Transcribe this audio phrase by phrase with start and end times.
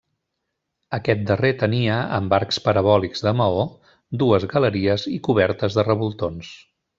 [0.97, 3.61] Aquest darrer tenia, amb arcs parabòlics de maó,
[4.25, 6.53] dues galeries i cobertes de revoltons.